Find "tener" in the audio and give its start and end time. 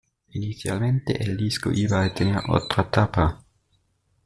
2.11-2.39